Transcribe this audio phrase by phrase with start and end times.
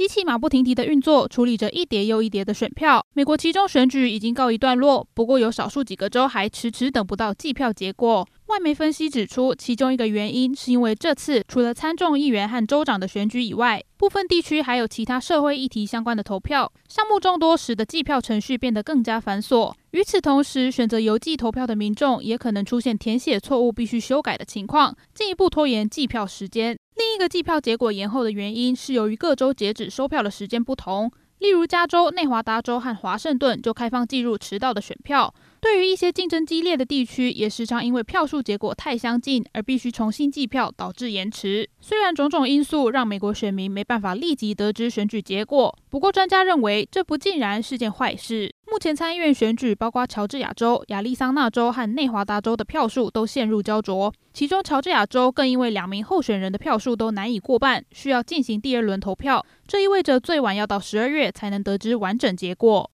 [0.00, 3.04] 机器马不停蹄的运作，处理着一叠又一叠的选票。
[3.12, 8.26] 美国其中选举已经告一段落，不过有少数几个州还迟迟等不到计票结果。
[8.46, 19.70] 外媒分析指出，其中一个原因是因为这次除了参众议员和州长的选举以外，部分地区还有其他社会议题相关的投票项目众多，使得计票程序变得更加繁琐。
[19.90, 26.74] 与此同时，选择邮寄投票的民众也可能出现填写错误、必须修改的情况，进一步拖延计票时间。
[27.00, 35.34] 另一个计票结果延后的原因是由于各州截止收票的时间不同，例如加州、内华达州和华盛顿就开放计入迟到的选票。
[35.62, 41.66] 对于一些竞争激烈的地区，也时常因为票数结果太相近而必须重新计票，导致延迟。
[41.80, 48.54] 虽然种种因素让美国选民没办法立即得知选举结果，不过专家认为这不尽然是件坏事。
[48.70, 59.44] 目前参议院选举，包括乔治亚州、亚利桑那州和内华达州的票数都陷入焦灼，其中乔治亚州更因为两名候选人的票数都难以过半，需要进行第二轮投票。
[59.66, 62.88] 这意味着最晚要到十二月才能得知完整结果。